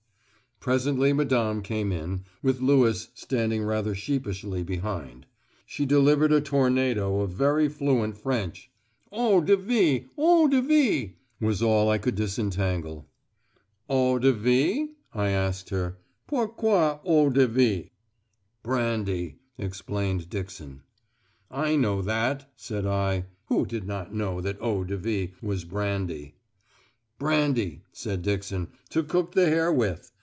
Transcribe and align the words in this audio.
Presently 0.61 1.11
Madame 1.11 1.63
came 1.63 1.91
in, 1.91 2.23
with 2.43 2.61
Lewis 2.61 3.07
standing 3.15 3.63
rather 3.63 3.95
sheepishly 3.95 4.61
behind. 4.61 5.25
She 5.65 5.87
delivered 5.87 6.31
a 6.31 6.39
tornado 6.39 7.21
of 7.21 7.31
very 7.31 7.67
fluent 7.67 8.15
French: 8.15 8.69
"eau 9.11 9.41
de 9.41 9.57
vie," 9.57 10.05
"eau 10.19 10.47
de 10.47 10.61
vie," 10.61 11.15
was 11.43 11.63
all 11.63 11.89
I 11.89 11.97
could 11.97 12.13
disentangle. 12.13 13.09
"Eau 13.89 14.19
de 14.19 14.31
vie?" 14.31 14.89
I 15.15 15.29
asked 15.29 15.71
her. 15.71 15.97
"Pourquoi 16.27 16.99
eau 17.03 17.31
de 17.31 17.47
vie?" 17.47 17.89
"Brandy," 18.61 19.37
explained 19.57 20.29
Dixon. 20.29 20.83
"I 21.49 21.75
know 21.75 22.03
that," 22.03 22.51
said 22.55 22.85
I 22.85 23.25
(who 23.47 23.65
did 23.65 23.87
not 23.87 24.13
know 24.13 24.41
that 24.41 24.61
eau 24.61 24.83
de 24.83 24.95
vie 24.97 25.33
was 25.41 25.65
brandy?) 25.65 26.35
"Brandy," 27.17 27.81
said 27.91 28.21
Dixon, 28.21 28.67
"to 28.91 29.01
cook 29.01 29.31
the 29.31 29.47
hare 29.49 29.73
with. 29.73 30.11